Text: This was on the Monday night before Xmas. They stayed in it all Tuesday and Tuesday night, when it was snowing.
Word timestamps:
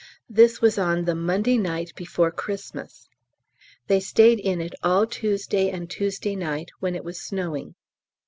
This 0.27 0.61
was 0.61 0.79
on 0.79 1.05
the 1.05 1.13
Monday 1.13 1.59
night 1.59 1.93
before 1.95 2.33
Xmas. 2.35 3.07
They 3.85 3.99
stayed 3.99 4.39
in 4.39 4.59
it 4.59 4.73
all 4.81 5.05
Tuesday 5.05 5.69
and 5.69 5.87
Tuesday 5.91 6.35
night, 6.35 6.71
when 6.79 6.95
it 6.95 7.03
was 7.03 7.21
snowing. 7.21 7.75